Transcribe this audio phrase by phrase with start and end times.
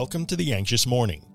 [0.00, 1.26] Welcome to the Anxious Morning,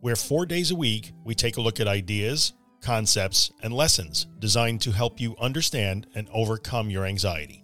[0.00, 4.80] where four days a week we take a look at ideas, concepts, and lessons designed
[4.80, 7.62] to help you understand and overcome your anxiety.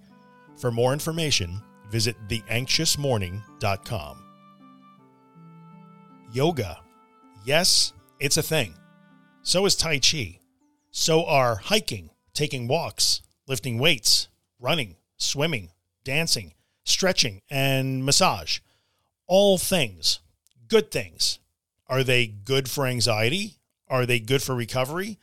[0.56, 4.22] For more information, visit theanxiousmorning.com.
[6.33, 6.79] Yoga.
[7.45, 8.75] Yes, it's a thing.
[9.43, 10.39] So is Tai Chi.
[10.93, 14.29] So are hiking, taking walks, lifting weights,
[14.61, 15.71] running, swimming,
[16.05, 18.61] dancing, stretching, and massage.
[19.27, 20.21] All things,
[20.69, 21.39] good things.
[21.87, 23.59] Are they good for anxiety?
[23.89, 25.19] Are they good for recovery?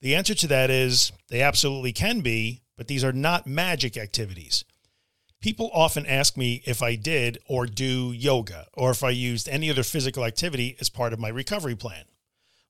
[0.00, 4.64] The answer to that is they absolutely can be, but these are not magic activities.
[5.40, 9.70] People often ask me if I did or do yoga or if I used any
[9.70, 12.04] other physical activity as part of my recovery plan.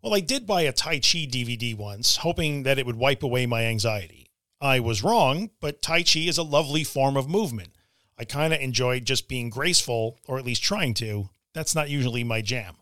[0.03, 3.47] Well, I did buy a Tai Chi DVD once, hoping that it would wipe away
[3.47, 4.29] my anxiety.
[4.61, 7.71] I was wrong, but Tai Chi is a lovely form of movement.
[8.19, 11.31] I kind of enjoyed just being graceful, or at least trying to.
[11.57, 12.77] That's not usually my jam.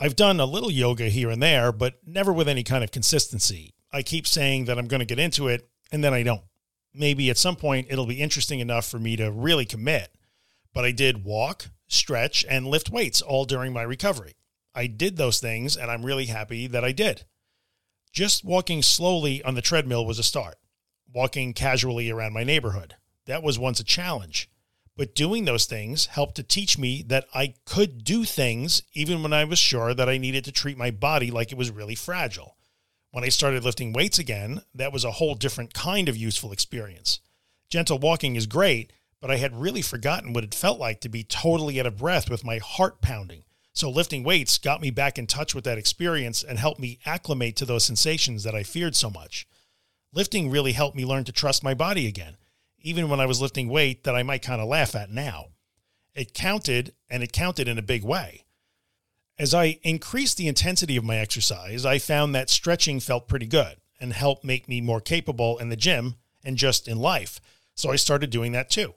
[0.00, 3.72] I've done a little yoga here and there, but never with any kind of consistency.
[3.92, 6.42] I keep saying that I'm going to get into it, and then I don't.
[6.92, 10.12] Maybe at some point it'll be interesting enough for me to really commit.
[10.72, 14.32] But I did walk, stretch, and lift weights all during my recovery.
[14.74, 17.24] I did those things, and I'm really happy that I did.
[18.12, 20.56] Just walking slowly on the treadmill was a start.
[21.14, 22.96] Walking casually around my neighborhood.
[23.26, 24.50] That was once a challenge.
[24.96, 29.32] But doing those things helped to teach me that I could do things even when
[29.32, 32.56] I was sure that I needed to treat my body like it was really fragile.
[33.10, 37.18] When I started lifting weights again, that was a whole different kind of useful experience.
[37.68, 41.24] Gentle walking is great, but I had really forgotten what it felt like to be
[41.24, 43.42] totally out of breath with my heart pounding.
[43.72, 47.56] So lifting weights got me back in touch with that experience and helped me acclimate
[47.56, 49.48] to those sensations that I feared so much.
[50.12, 52.36] Lifting really helped me learn to trust my body again
[52.84, 55.46] even when I was lifting weight that I might kind of laugh at now.
[56.14, 58.44] It counted, and it counted in a big way.
[59.38, 63.78] As I increased the intensity of my exercise, I found that stretching felt pretty good
[63.98, 67.40] and helped make me more capable in the gym and just in life.
[67.74, 68.94] So I started doing that too.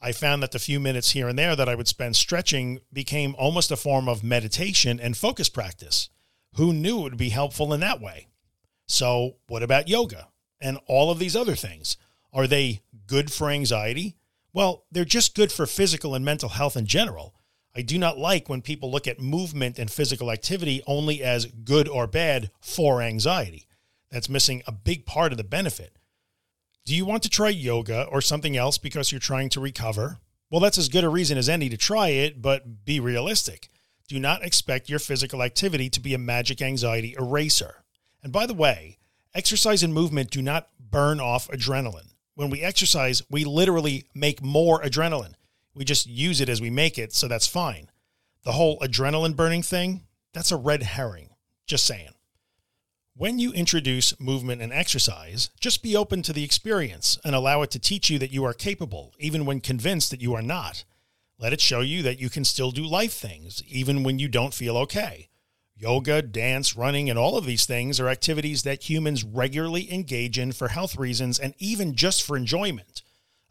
[0.00, 3.34] I found that the few minutes here and there that I would spend stretching became
[3.38, 6.08] almost a form of meditation and focus practice.
[6.54, 8.28] Who knew it would be helpful in that way?
[8.88, 10.28] So, what about yoga
[10.60, 11.96] and all of these other things?
[12.32, 14.16] Are they good for anxiety?
[14.52, 17.34] Well, they're just good for physical and mental health in general.
[17.74, 21.88] I do not like when people look at movement and physical activity only as good
[21.88, 23.66] or bad for anxiety.
[24.10, 25.98] That's missing a big part of the benefit.
[26.86, 30.20] Do you want to try yoga or something else because you're trying to recover?
[30.50, 33.68] Well, that's as good a reason as any to try it, but be realistic.
[34.08, 37.84] Do not expect your physical activity to be a magic anxiety eraser.
[38.22, 38.96] And by the way,
[39.34, 44.80] exercise and movement do not burn off adrenaline when we exercise, we literally make more
[44.82, 45.34] adrenaline.
[45.74, 47.90] We just use it as we make it, so that's fine.
[48.44, 50.02] The whole adrenaline burning thing,
[50.32, 51.30] that's a red herring.
[51.66, 52.10] Just saying.
[53.14, 57.70] When you introduce movement and exercise, just be open to the experience and allow it
[57.70, 60.84] to teach you that you are capable, even when convinced that you are not.
[61.38, 64.52] Let it show you that you can still do life things, even when you don't
[64.52, 65.28] feel okay.
[65.78, 70.52] Yoga, dance, running, and all of these things are activities that humans regularly engage in
[70.52, 73.02] for health reasons and even just for enjoyment.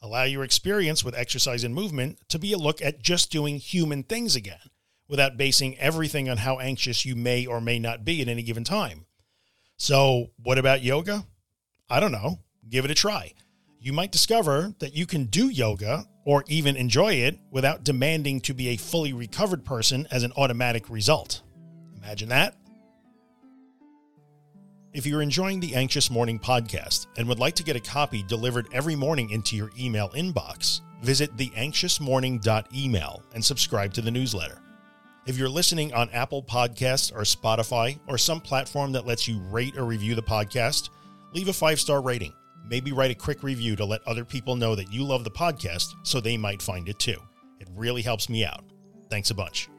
[0.01, 4.01] Allow your experience with exercise and movement to be a look at just doing human
[4.01, 4.71] things again,
[5.07, 8.63] without basing everything on how anxious you may or may not be at any given
[8.63, 9.05] time.
[9.77, 11.25] So, what about yoga?
[11.91, 12.39] I don't know.
[12.67, 13.33] Give it a try.
[13.79, 18.55] You might discover that you can do yoga or even enjoy it without demanding to
[18.55, 21.43] be a fully recovered person as an automatic result.
[22.05, 22.55] Imagine that.
[24.93, 28.67] If you're enjoying the Anxious Morning podcast and would like to get a copy delivered
[28.71, 34.61] every morning into your email inbox, visit theanxiousmorning.email and subscribe to the newsletter.
[35.25, 39.75] If you're listening on Apple Podcasts or Spotify or some platform that lets you rate
[39.75, 40.89] or review the podcast,
[41.33, 42.33] leave a five star rating.
[42.67, 45.95] Maybe write a quick review to let other people know that you love the podcast
[46.03, 47.17] so they might find it too.
[47.59, 48.63] It really helps me out.
[49.09, 49.69] Thanks a bunch.